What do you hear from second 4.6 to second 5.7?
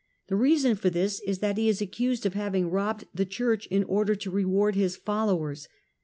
his followers.